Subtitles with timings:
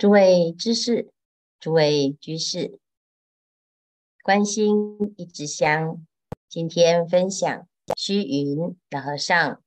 [0.00, 1.10] 诸位知识，
[1.58, 2.78] 诸位居士，
[4.22, 6.06] 关心一枝香。
[6.48, 9.62] 今天分享虚云老和尚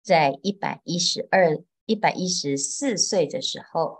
[0.00, 3.98] 在一百一十二、一百一十四岁的时候，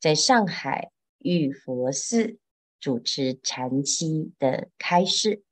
[0.00, 2.38] 在上海玉佛寺
[2.80, 5.44] 主持禅七的开示。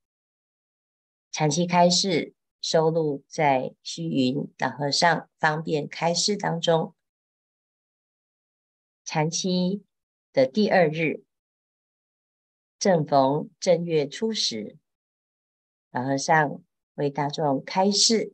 [1.31, 2.33] 禅七开示
[2.63, 6.95] 收录在虚云老和尚方便开示当中。
[9.13, 9.83] 禅期
[10.33, 11.25] 的第二日，
[12.79, 14.79] 正逢正月初十，
[15.91, 16.63] 老和尚
[16.95, 18.33] 为大众开示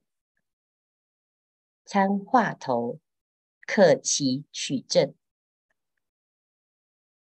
[1.87, 3.01] 参话头，
[3.67, 5.15] 克其取证。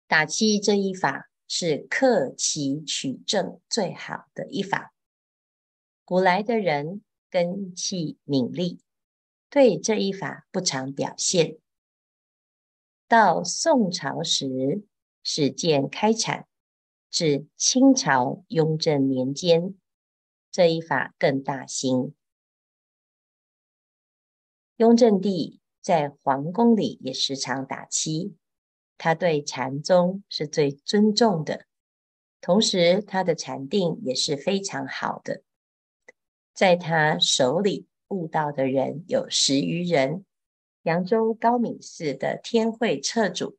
[0.05, 4.93] 打七这一法是克其取证最好的一法。
[6.05, 8.79] 古来的人根器敏利，
[9.49, 11.57] 对这一法不常表现。
[13.09, 14.83] 到宋朝时，
[15.23, 16.43] 始建开阐；
[17.09, 19.73] 至清朝雍正年间，
[20.51, 22.13] 这一法更大兴。
[24.77, 28.35] 雍正帝在皇宫里也时常打七，
[28.99, 31.65] 他对禅宗是最尊重的，
[32.39, 35.41] 同时他的禅定也是非常好的。
[36.53, 40.25] 在他手里悟道的人有十余人。
[40.83, 43.57] 扬州高敏寺的天慧彻主，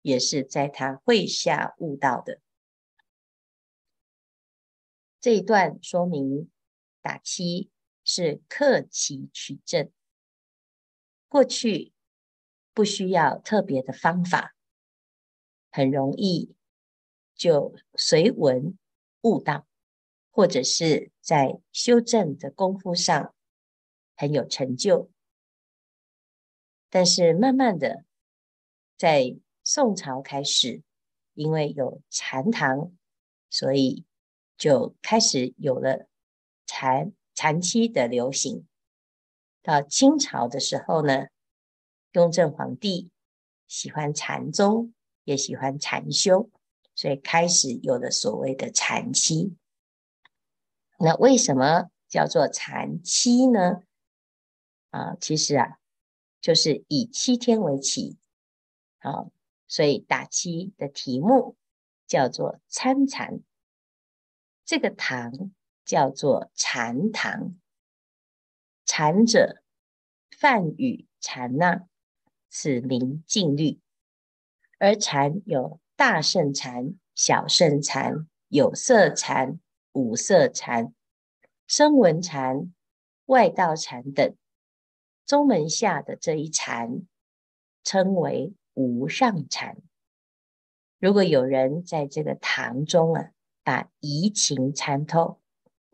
[0.00, 2.40] 也是在他会下悟道的。
[5.20, 6.50] 这一段说明
[7.00, 7.70] 打七
[8.04, 9.90] 是克期取证，
[11.28, 11.92] 过去
[12.72, 14.54] 不需要特别的方法，
[15.70, 16.54] 很容易
[17.34, 18.76] 就随文
[19.20, 19.66] 悟道，
[20.30, 23.34] 或者是在修正的功夫上
[24.16, 25.10] 很有成就。
[26.94, 28.04] 但是慢慢的，
[28.98, 30.82] 在宋朝开始，
[31.32, 32.92] 因为有禅堂，
[33.48, 34.04] 所以
[34.58, 36.06] 就开始有了
[36.66, 38.66] 禅禅七的流行。
[39.62, 41.28] 到清朝的时候呢，
[42.12, 43.10] 雍正皇帝
[43.66, 44.92] 喜欢禅宗，
[45.24, 46.50] 也喜欢禅修，
[46.94, 49.56] 所以开始有了所谓的禅七。
[50.98, 53.80] 那为什么叫做禅七呢？
[54.90, 55.78] 啊，其实啊。
[56.42, 58.18] 就是以七天为期，
[58.98, 59.30] 好，
[59.68, 61.56] 所以打七的题目
[62.08, 63.38] 叫做参禅，
[64.64, 65.52] 这个堂
[65.84, 67.54] 叫做禅堂，
[68.84, 69.62] 禅者
[70.36, 71.86] 梵语禅那，
[72.50, 73.80] 此名静虑。
[74.80, 79.60] 而禅有大圣禅、小圣禅、有色禅、
[79.92, 80.92] 无色禅、
[81.68, 82.74] 声闻禅、
[83.26, 84.36] 外道禅等。
[85.32, 87.06] 宗门下的这一禅
[87.82, 89.78] 称为无上禅。
[90.98, 93.30] 如果有人在这个堂中啊，
[93.64, 95.40] 把疑情参透，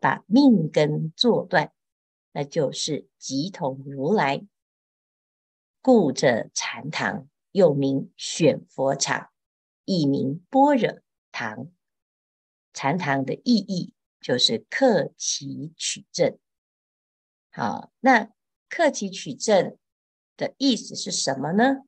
[0.01, 1.71] 把命根做断，
[2.33, 4.45] 那就是即同如来。
[5.81, 9.29] 故这禅堂又名选佛场，
[9.85, 10.99] 亦名般若
[11.31, 11.71] 堂。
[12.73, 16.37] 禅堂的意义就是克其取证。
[17.51, 18.33] 好，那。
[18.69, 19.77] 克己取证
[20.37, 21.83] 的意思是什么呢？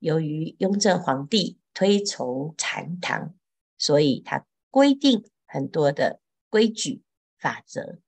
[0.00, 3.34] 由于雍正皇帝推崇禅堂，
[3.78, 7.02] 所以他规定很多的规矩
[7.38, 8.00] 法则，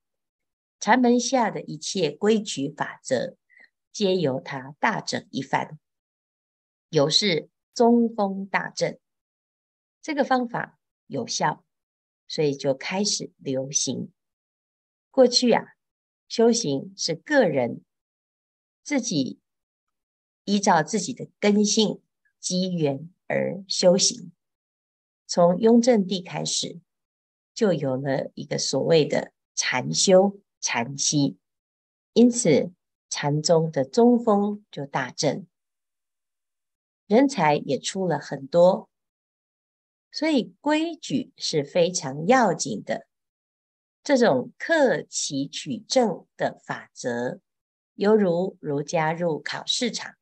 [0.78, 3.36] 禅门下的一切规矩法则，
[3.92, 5.78] 皆由他大整一番，
[6.91, 8.98] 有是中风大正。
[10.02, 11.64] 这个方法有效，
[12.26, 14.12] 所以就开始流行。
[15.10, 15.76] 过去啊。
[16.31, 17.83] 修行是个人
[18.85, 19.41] 自己
[20.45, 22.01] 依照自己的根性
[22.39, 24.31] 机缘而修行。
[25.27, 26.79] 从雍正帝开始，
[27.53, 31.37] 就有了一个所谓的禅修禅七，
[32.13, 32.71] 因此
[33.09, 35.49] 禅宗的宗风就大振，
[37.09, 38.88] 人才也出了很多，
[40.12, 43.09] 所以规矩是非常要紧的。
[44.11, 47.39] 这种克期取证的法则，
[47.95, 50.17] 犹如儒家入考试场，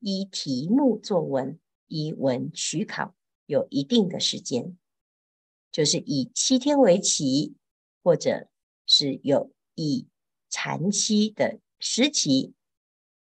[0.00, 4.78] 依题目作文，依文取考，有一定的时间，
[5.70, 7.56] 就是以七天为期，
[8.02, 8.48] 或者
[8.86, 10.08] 是有以
[10.48, 12.54] 禅期的时期，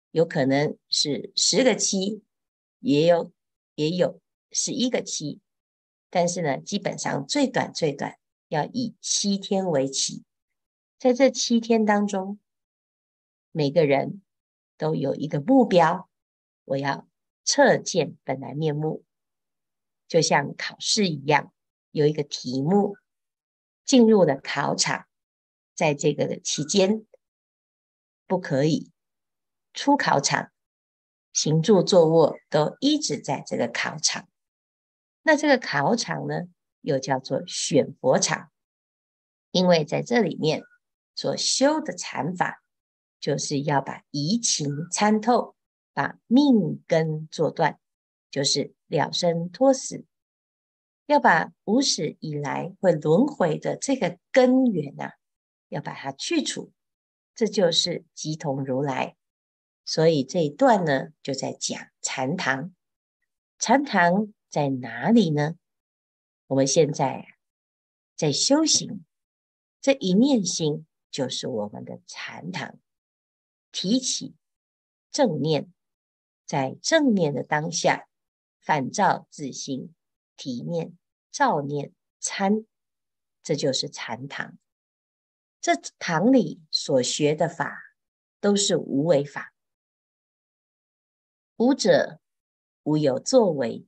[0.09, 2.23] 有可能是十个期，
[2.79, 3.31] 也有
[3.75, 4.19] 也有
[4.49, 5.39] 十一个期，
[6.09, 8.18] 但是呢，基本上最短最短。
[8.49, 10.23] 要以七天为期，
[10.97, 12.39] 在这七天当中，
[13.51, 14.21] 每个人
[14.77, 16.09] 都有一个目标，
[16.65, 17.07] 我要
[17.43, 19.05] 测见本来面目，
[20.07, 21.53] 就像考试一样，
[21.91, 22.97] 有一个题目，
[23.85, 25.07] 进入了考场，
[25.75, 27.05] 在这个期间
[28.25, 28.91] 不可以
[29.73, 30.51] 出考场，
[31.31, 34.27] 行住坐卧都一直在这个考场。
[35.21, 36.47] 那这个考场呢，
[36.89, 38.49] 又叫做选佛场，
[39.51, 40.63] 因为在这里面
[41.13, 42.63] 所修的禅法，
[43.19, 45.55] 就是要把疑情参透，
[45.93, 47.77] 把命根做断，
[48.31, 50.03] 就是了生脱死，
[51.05, 55.13] 要把无始以来会轮回的这个根源啊，
[55.67, 56.71] 要把它去除，
[57.35, 59.15] 这就是即同如来。
[59.85, 62.73] 所以这一段呢，就在讲禅堂，
[63.59, 64.33] 禅堂。
[64.51, 65.58] 在哪里呢？
[66.49, 67.27] 我们现在
[68.15, 69.05] 在修行，
[69.81, 72.79] 这一念心就是我们的禅堂。
[73.71, 74.33] 提起
[75.11, 75.71] 正念，
[76.47, 78.07] 在正念的当下，
[78.61, 79.93] 反照自心，
[80.35, 80.97] 体念、
[81.31, 82.65] 照念、参，
[83.43, 84.57] 这就是禅堂。
[85.61, 87.79] 这堂里所学的法，
[88.39, 89.53] 都是无为法。
[91.57, 92.19] 无者，
[92.81, 93.85] 无有作为。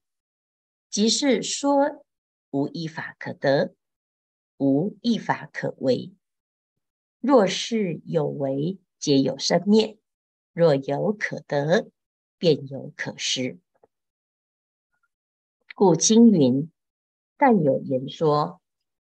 [0.92, 2.06] 即是说，
[2.52, 3.74] 无一法可得，
[4.58, 6.14] 无一法可为。
[7.20, 9.98] 若是有为，皆有生灭；
[10.54, 11.90] 若有可得，
[12.38, 13.60] 便有可失。
[15.74, 16.70] 故经云：
[17.38, 18.62] 但有言说，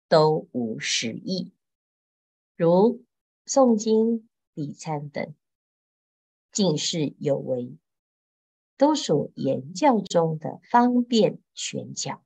[0.08, 1.52] 都无实义。
[2.56, 3.04] 如
[3.46, 5.34] 诵经、礼忏等，
[6.50, 7.78] 尽是有为。
[8.76, 12.22] 都属言教中的方便权巧，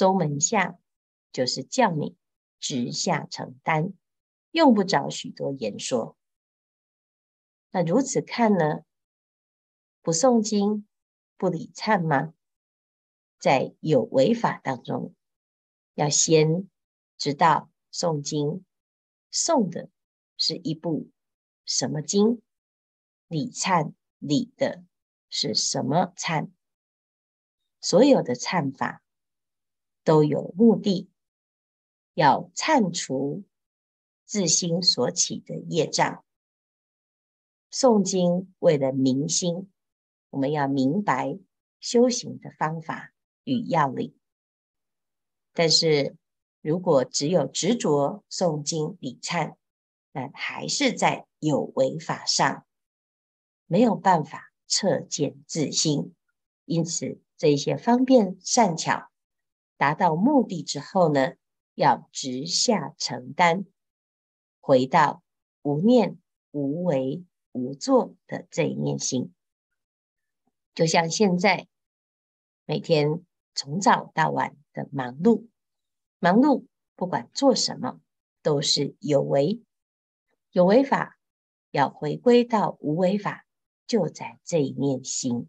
[0.00, 0.78] 宗门下
[1.30, 2.16] 就是教你
[2.58, 3.92] 直下承担，
[4.50, 6.16] 用不着许多言说。
[7.70, 8.80] 那如此看呢？
[10.00, 10.88] 不诵经、
[11.36, 12.32] 不礼忏吗？
[13.38, 15.14] 在有为法当中，
[15.92, 16.70] 要先
[17.18, 18.64] 知道诵经
[19.30, 19.90] 诵的
[20.38, 21.10] 是一部
[21.66, 22.40] 什么经，
[23.28, 24.82] 礼忏礼的。
[25.28, 26.50] 是什么忏？
[27.82, 29.02] 所有的忏法
[30.04, 31.08] 都有目的，
[32.14, 33.44] 要忏除
[34.24, 36.24] 自心所起的业障。
[37.70, 39.70] 诵经为了明心，
[40.30, 41.38] 我们要明白
[41.80, 43.12] 修行的方法
[43.44, 44.14] 与要领。
[45.52, 46.16] 但是
[46.60, 49.56] 如果只有执着诵经礼忏，
[50.12, 52.66] 那还是在有为法上，
[53.66, 54.46] 没有办法。
[54.72, 56.14] 彻见自心，
[56.64, 59.10] 因此这些方便善巧
[59.80, 61.32] 达到目的之后呢，
[61.74, 63.64] 要直下承担，
[64.60, 65.22] 回到
[65.62, 66.18] 无念、
[66.50, 69.32] 无为、无作的这一念心。
[70.74, 71.66] 就像现在
[72.66, 73.24] 每天
[73.54, 75.46] 从早到晚的忙碌，
[76.18, 78.02] 忙碌不管做什么
[78.42, 79.62] 都是有为，
[80.52, 81.18] 有为法
[81.70, 83.46] 要回归到无为法。
[83.86, 85.48] 就在这一念心，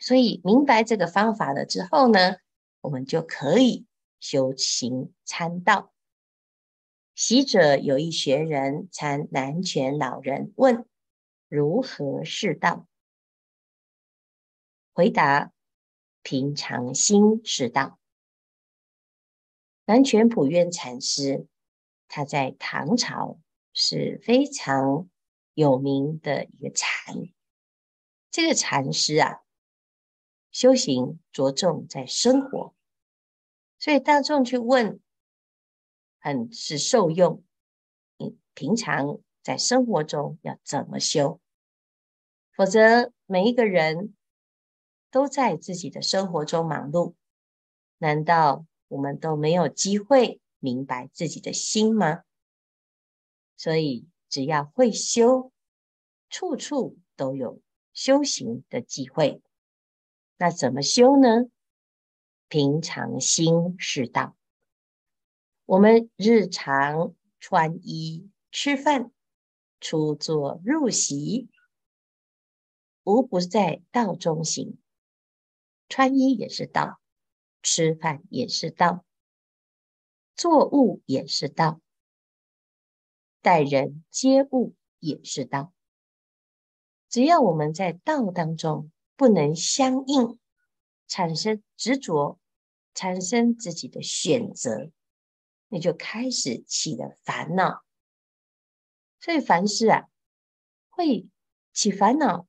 [0.00, 2.36] 所以明白这个方法了之后呢，
[2.80, 3.86] 我们就可以
[4.20, 5.92] 修行参道。
[7.14, 10.86] 昔者有一学人参南泉老人问：
[11.48, 12.86] 如何是道？
[14.92, 15.52] 回答：
[16.22, 17.98] 平常心是道。
[19.84, 21.46] 南泉普愿禅师，
[22.08, 23.38] 他在唐朝
[23.72, 25.08] 是非常。
[25.54, 27.16] 有名的一个禅，
[28.30, 29.40] 这个禅师啊，
[30.52, 32.76] 修行着重在生活，
[33.78, 35.00] 所以大众去问，
[36.18, 37.42] 很是受用。
[38.16, 41.40] 你平常在生活中要怎么修？
[42.54, 44.14] 否则每一个人
[45.10, 47.14] 都在自己的生活中忙碌，
[47.98, 52.22] 难道我们都没有机会明白自己的心吗？
[53.56, 54.08] 所以。
[54.30, 55.52] 只要会修，
[56.28, 57.62] 处处都有
[57.94, 59.40] 修行的机会。
[60.36, 61.48] 那怎么修呢？
[62.48, 64.34] 平常心是道。
[65.66, 69.12] 我们日常穿衣、吃饭、
[69.80, 71.50] 出坐、入席，
[73.04, 74.78] 无不在道中行。
[75.90, 77.00] 穿衣也是道，
[77.62, 79.04] 吃饭也是道，
[80.34, 81.80] 做物也是道。
[83.40, 85.72] 待人接物也是道，
[87.08, 90.38] 只要我们在道当中不能相应，
[91.08, 92.38] 产生执着，
[92.94, 94.92] 产生自己的选择，
[95.68, 97.82] 你就开始起了烦恼。
[99.18, 100.08] 所以凡事啊，
[100.88, 101.26] 会
[101.72, 102.46] 起烦恼，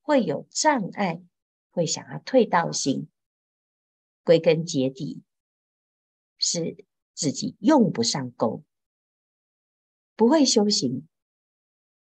[0.00, 1.22] 会有障碍，
[1.70, 3.08] 会想要退道心。
[4.24, 5.22] 归根结底，
[6.38, 8.64] 是自己用不上功，
[10.14, 11.08] 不会修行，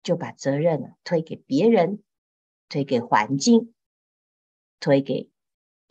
[0.02, 2.04] 就把责任啊推给别人，
[2.68, 3.74] 推给环境，
[4.78, 5.30] 推给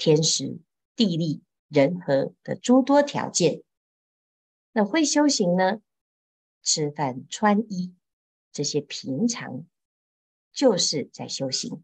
[0.03, 0.57] 天时
[0.95, 3.61] 地利人和的诸多条件。
[4.71, 5.79] 那会修行呢？
[6.63, 7.93] 吃饭穿衣
[8.51, 9.67] 这些平常，
[10.51, 11.83] 就是在修行。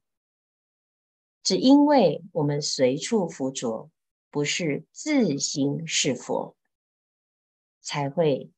[1.44, 3.92] 只因为我们随处附着。
[4.30, 6.56] 不是自心是佛，
[7.82, 8.52] 才会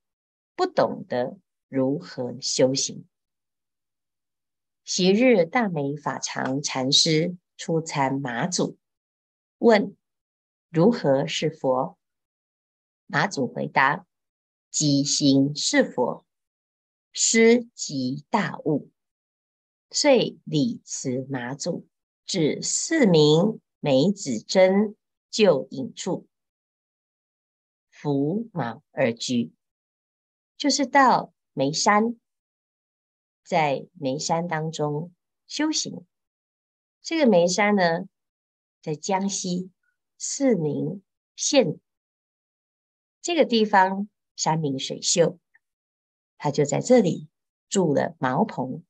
[0.56, 1.38] 不懂得
[1.70, 3.08] 如何修行。
[4.84, 8.78] 昔日大美法常禅师出参马祖，
[9.60, 9.96] 问
[10.70, 11.98] 如何是佛？
[13.06, 14.06] 马祖回答：
[14.70, 16.26] 即心是佛，
[17.14, 18.90] 师即大悟。
[19.92, 21.88] 遂礼辞马祖，
[22.26, 24.96] 至寺名梅子真。
[25.32, 26.26] 就隐处，
[27.92, 29.54] 拂毛而居，
[30.58, 32.20] 就是到梅山，
[33.44, 35.14] 在梅山当中
[35.46, 36.04] 修行。
[37.04, 38.08] 这个梅山呢，
[38.82, 39.72] 在江西
[40.18, 41.04] 四明
[41.36, 41.80] 县
[43.22, 45.40] 这个地方，山明水秀，
[46.38, 47.28] 他就在这里
[47.68, 48.84] 住了茅棚。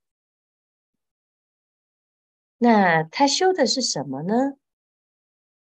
[2.57, 4.57] 那他修的是什么呢？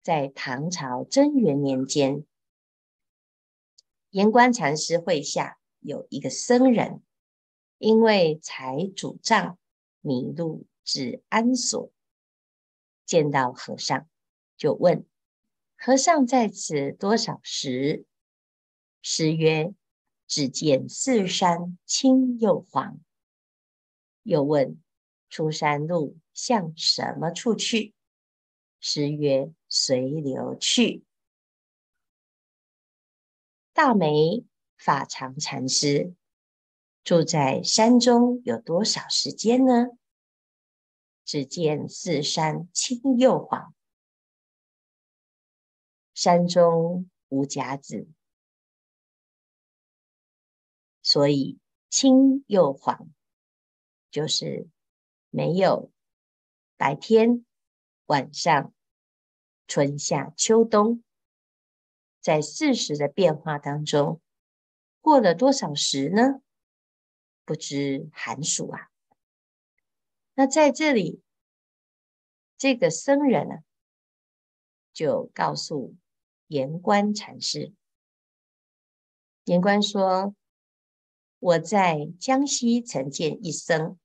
[0.02, 2.26] 在唐朝贞元年间，
[4.12, 7.02] 延官禅师会下有一个僧人，
[7.80, 9.58] 因为财主账
[10.02, 11.92] 迷路至安所，
[13.06, 14.08] 见到和尚，
[14.58, 15.06] 就问
[15.78, 18.06] 和尚在此多少时？
[19.02, 19.74] 诗曰：
[20.28, 23.00] 只见四山青又黄。
[24.24, 24.82] 又问
[25.30, 27.94] 出山路向什么处去？
[28.80, 31.04] 诗曰：随流去。
[33.74, 34.44] 大梅
[34.78, 36.16] 法常禅师
[37.04, 39.90] 住在山中有多少时间呢？
[41.26, 43.74] 只见四山青又黄，
[46.14, 48.08] 山中无甲子，
[51.02, 53.10] 所以青又黄
[54.12, 54.70] 就是
[55.30, 55.92] 没有
[56.78, 57.46] 白天
[58.06, 58.72] 晚上。
[59.68, 61.04] 春夏秋冬，
[62.22, 64.22] 在四时的变化当中，
[65.02, 66.44] 过了多少时呢？
[67.44, 68.92] 不知寒暑啊。
[70.36, 71.22] 那在这里，
[72.58, 73.56] 这个僧人呢，
[74.92, 75.96] 就告诉
[76.48, 77.74] 延官禅师，
[79.46, 80.36] 延官说
[81.40, 83.98] ：“我在江西曾见一僧，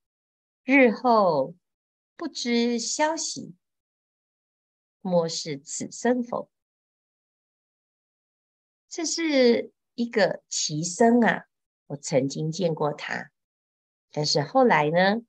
[0.62, 1.56] 日后
[2.16, 3.54] 不知消息。”
[5.02, 6.48] 莫是此僧否？
[8.88, 11.46] 这是一个奇僧啊！
[11.86, 13.30] 我曾经见过他，
[14.12, 15.22] 但是后来呢，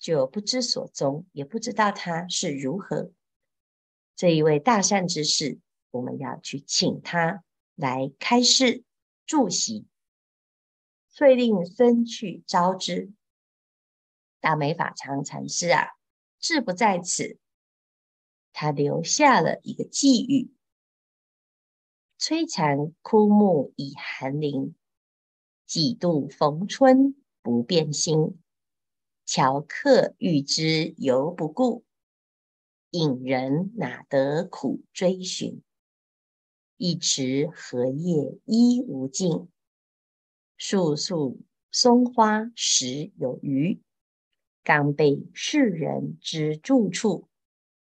[0.00, 3.12] 就不知所踪，也不知道他是如何。
[4.16, 8.82] 这一位大善之士，我们要去请他来开示
[9.26, 9.86] 助席，
[11.06, 13.12] 遂令僧去招之。
[14.40, 15.88] 大美法常禅师啊，
[16.38, 17.38] 志不在此。
[18.52, 20.50] 他留下了一个寄语
[22.18, 24.74] ：“摧残枯木已寒林，
[25.66, 28.40] 几度逢春不变心。
[29.32, 31.84] 樵客遇之犹不顾，
[32.90, 35.62] 隐人哪得苦追寻？
[36.76, 39.48] 一池荷叶依无尽，
[40.56, 43.80] 树树松花实有余。
[44.64, 47.28] 刚被世人知住处。”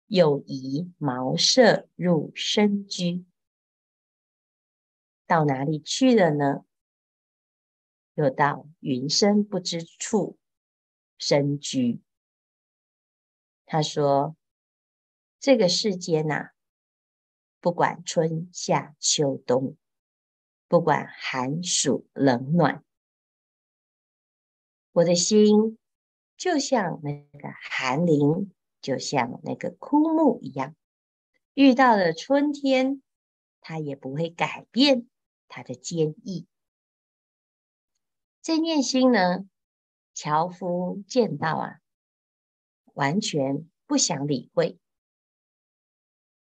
[0.09, 3.26] 又移茅舍入深居，
[5.26, 6.64] 到哪里去了呢？
[8.14, 10.38] 又到云深不知处
[11.18, 12.00] 深居。
[13.64, 14.37] 他说
[15.40, 16.50] ：“这个世间呐、
[17.61, 19.76] 不管春夏秋冬，
[20.68, 22.85] 不管寒暑冷暖，
[24.92, 25.78] 我的心
[26.37, 30.76] 就像那个寒林。”就像那个枯木一样，
[31.54, 33.02] 遇到了春天，
[33.61, 35.08] 它也不会改变
[35.49, 36.46] 它的坚毅。
[38.42, 39.49] 这念心呢，
[40.16, 41.80] 樵夫见到啊，
[42.94, 44.78] 完全不想理会。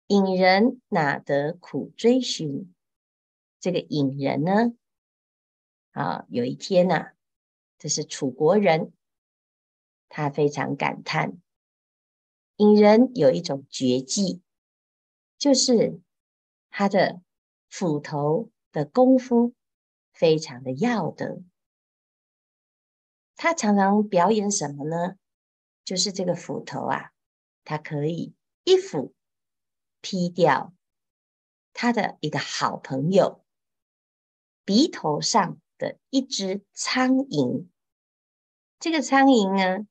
[0.09, 2.75] 隐人哪得苦追寻？
[3.59, 4.75] 这个隐人呢，
[5.93, 7.13] 啊，有一天呐、啊，
[7.79, 8.93] 这是楚国人，
[10.11, 11.41] 他非常感叹。
[12.57, 14.43] 隐人有一种绝技，
[15.39, 16.03] 就是
[16.69, 17.23] 他的
[17.71, 19.55] 斧头的功夫
[20.13, 21.43] 非常的要得。
[23.37, 25.17] 他常常表演什么呢？
[25.85, 27.11] 就是这个斧头啊，
[27.65, 29.15] 他可以一斧
[30.01, 30.73] 劈掉
[31.73, 33.45] 他的一个好朋友
[34.65, 37.67] 鼻头上的一只苍蝇。
[38.79, 39.87] 这个苍蝇呢，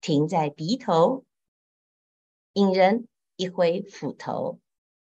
[0.00, 1.24] 停在鼻头，
[2.52, 4.60] 引人一挥斧头，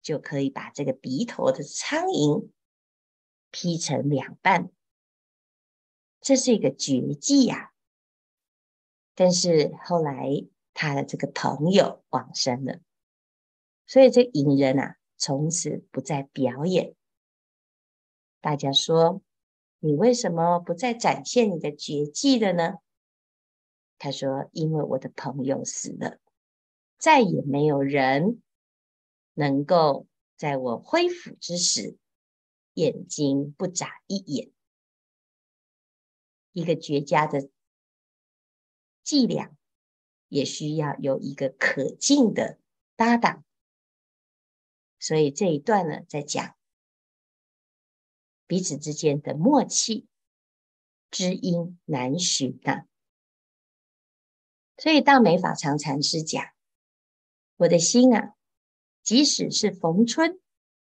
[0.02, 2.50] 就可以把这个鼻头的苍蝇
[3.52, 4.72] 劈成两半。
[6.26, 7.72] 这是一个绝技呀！
[9.14, 10.28] 但是后来
[10.74, 12.80] 他的这个朋友往生了，
[13.86, 16.96] 所以这隐人啊，从此不再表演。
[18.42, 19.22] 大家说，
[19.78, 22.78] 你为什么不再展现你的绝技了呢？
[24.00, 26.18] 他说：“因为我的朋友死了，
[26.98, 28.42] 再也没有人
[29.36, 32.00] 能够在我挥斧之时，
[32.74, 34.50] 眼睛不眨一眼。”
[36.56, 37.50] 一个绝佳的
[39.04, 39.54] 伎俩，
[40.30, 42.58] 也需要有一个可敬的
[42.96, 43.44] 搭档。
[44.98, 46.56] 所以这一段呢，在讲
[48.48, 50.08] 彼此之间的默契，
[51.12, 52.86] 知音难寻呐。
[54.78, 56.42] 所以大美法常禅师讲
[57.58, 58.34] ：“我的心啊，
[59.04, 60.40] 即使是逢春，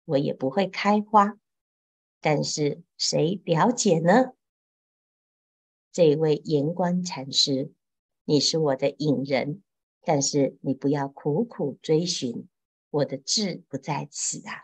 [0.05, 1.37] 我也不会开花。
[2.19, 4.33] 但是谁了解呢？”
[5.91, 7.73] 这一位延观禅师，
[8.23, 9.61] 你是我的隐人，
[10.01, 12.47] 但是你不要苦苦追寻，
[12.89, 14.63] 我的志不在此啊！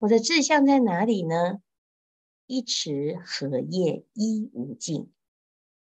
[0.00, 1.62] 我的志向在哪里呢？
[2.46, 5.10] 一池荷叶衣无尽，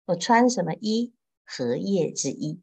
[0.05, 1.13] 我穿什么衣？
[1.45, 2.59] 荷叶之衣。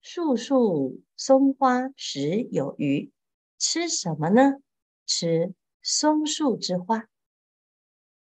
[0.00, 3.10] 树树松花食有余，
[3.58, 4.60] 吃什么呢？
[5.06, 7.08] 吃松树之花。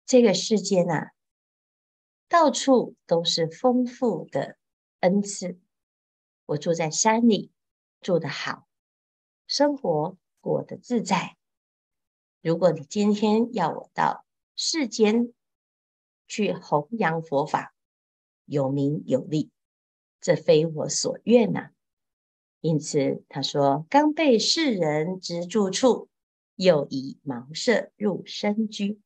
[0.08, 1.12] 这个世间啊，
[2.30, 4.58] 到处都是丰富的
[5.02, 5.60] 恩赐。
[6.46, 7.52] 我住在山里，
[8.00, 8.66] 住得好，
[9.48, 11.36] 生活过得自在。
[12.42, 15.34] 如果你今天要我到世间
[16.26, 17.76] 去弘扬佛法，
[18.46, 19.52] 有名有利，
[20.22, 21.72] 这非我所愿呐、啊。
[22.62, 26.08] 因此他说：“刚被世人知住处，
[26.56, 29.02] 又以茅舍入深居。”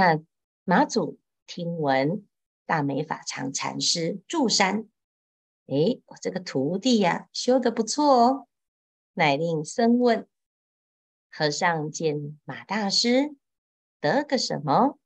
[0.00, 0.22] 那
[0.62, 2.24] 马祖听闻
[2.66, 4.88] 大美法常禅师住山，
[5.66, 8.48] 诶，我这个徒弟呀、修得不错哦。
[9.14, 10.28] 乃令僧问
[11.32, 13.34] 和尚见马大师
[14.00, 15.00] 得个什么，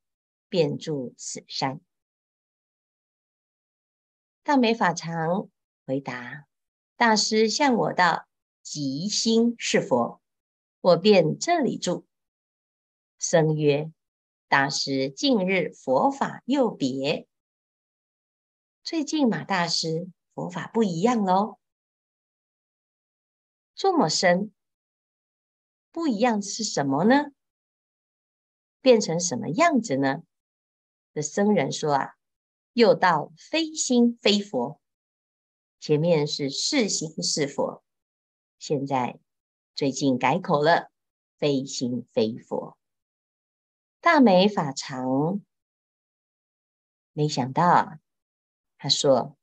[0.50, 1.80] 便住此山。
[4.42, 5.48] 大美法常
[5.86, 6.44] 回答：
[6.96, 8.26] 大师向我道，
[8.60, 10.20] 即心是佛，
[10.82, 12.06] 我便这里住。
[13.18, 13.90] 僧曰。
[14.52, 17.26] 大师近日佛法又别，
[18.82, 21.58] 最近马大师佛法不一样喽，
[23.74, 24.52] 这么深，
[25.90, 27.32] 不一样是什么呢？
[28.82, 30.22] 变成什么样子呢？
[31.14, 32.16] 这僧人说啊，
[32.74, 34.78] 又到非心非佛，
[35.80, 37.82] 前面是是心是佛，
[38.58, 39.18] 现在
[39.74, 40.90] 最近改口了，
[41.38, 42.76] 非心非佛。
[44.02, 45.40] 大美法常
[47.12, 47.98] 没想到，
[48.76, 49.36] 他说：“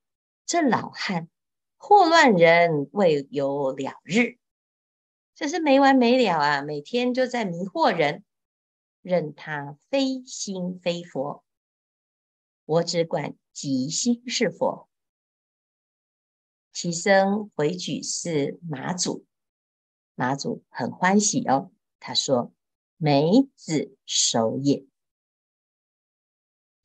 [0.46, 1.30] 这老汉
[1.78, 4.38] 祸乱人，未有了日，
[5.34, 6.62] 这是没完没了啊！
[6.62, 8.26] 每天就在迷惑人，
[9.02, 11.46] 任他非心非佛，
[12.66, 14.90] 我只管即心是佛。”
[16.74, 19.26] 其僧回举是马祖，
[20.16, 22.52] 马祖很欢喜哦，他说。
[23.02, 24.86] 梅子熟也，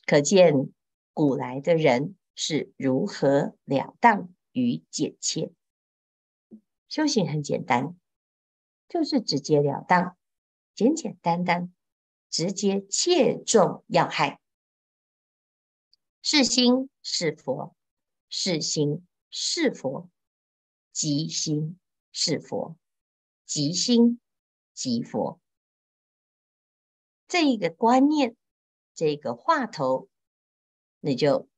[0.06, 0.72] 可见
[1.12, 5.50] 古来的人是如何了当与简切。
[6.86, 7.98] 修行很简单，
[8.88, 10.16] 就是直截了当、
[10.72, 11.74] 简简单单、
[12.30, 14.40] 直接切中要害。
[16.22, 17.74] 是心是佛，
[18.28, 20.08] 是心是佛，
[20.92, 21.76] 即心
[22.12, 22.76] 是佛，
[23.44, 24.20] 即心
[24.72, 25.40] 即佛。
[27.26, 28.36] 这一个观念，
[28.94, 30.08] 这个话头，
[31.00, 31.48] 你就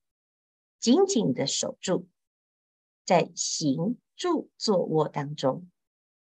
[0.79, 2.07] 紧紧的守住，
[3.05, 5.71] 在行住坐卧当中，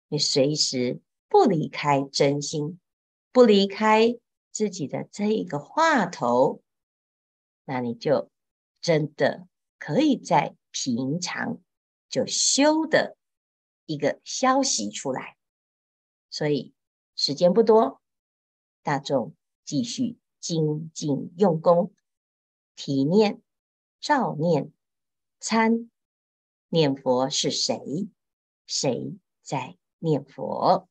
[0.09, 2.81] 你随时不离开真心，
[3.31, 4.19] 不离开
[4.51, 6.63] 自己的这一个话头，
[7.65, 8.31] 那你就
[8.81, 9.47] 真的
[9.79, 11.61] 可以在平常
[12.09, 13.17] 就修的
[13.87, 15.37] 一个消息出来。
[16.31, 16.75] 所以
[17.15, 18.01] 时间不多，
[18.89, 19.35] 大众
[19.67, 21.93] 继续精进用功，
[22.75, 23.43] 体念、
[24.01, 24.73] 照念、
[25.39, 25.91] 参
[26.71, 28.09] 念佛是谁？
[28.65, 30.89] 谁在念佛？